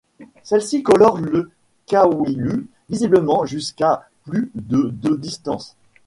Celles-ci 0.41 0.81
colorent 0.81 1.19
le 1.21 1.51
Kwilu 1.85 2.65
visiblement 2.89 3.45
jusqu'à 3.45 4.09
plus 4.23 4.49
de 4.55 4.89
de 4.93 5.15
distance. 5.15 5.75